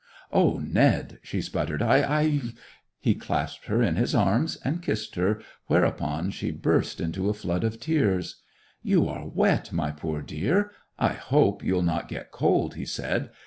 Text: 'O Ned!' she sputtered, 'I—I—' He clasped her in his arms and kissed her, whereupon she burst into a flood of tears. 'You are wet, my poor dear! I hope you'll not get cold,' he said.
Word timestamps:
'O 0.31 0.57
Ned!' 0.57 1.19
she 1.21 1.43
sputtered, 1.43 1.83
'I—I—' 1.83 2.41
He 2.99 3.13
clasped 3.13 3.65
her 3.67 3.83
in 3.83 3.97
his 3.97 4.15
arms 4.15 4.55
and 4.65 4.81
kissed 4.81 5.13
her, 5.13 5.39
whereupon 5.67 6.31
she 6.31 6.49
burst 6.49 6.99
into 6.99 7.29
a 7.29 7.35
flood 7.35 7.63
of 7.63 7.79
tears. 7.79 8.41
'You 8.81 9.07
are 9.07 9.27
wet, 9.27 9.71
my 9.71 9.91
poor 9.91 10.23
dear! 10.23 10.71
I 10.97 11.13
hope 11.13 11.63
you'll 11.63 11.83
not 11.83 12.09
get 12.09 12.31
cold,' 12.31 12.73
he 12.73 12.85
said. 12.87 13.29